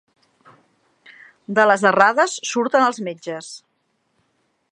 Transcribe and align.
De 1.59 1.65
les 1.71 1.83
errades 1.91 2.39
surten 2.53 2.87
els 2.87 3.03
metges. 3.11 3.53